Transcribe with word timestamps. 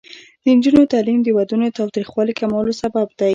د 0.43 0.45
نجونو 0.57 0.89
تعلیم 0.93 1.19
د 1.23 1.27
ودونو 1.37 1.75
تاوتریخوالي 1.77 2.33
کمولو 2.39 2.71
سبب 2.81 3.07
دی. 3.19 3.29